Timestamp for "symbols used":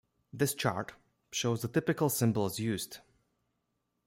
2.09-3.01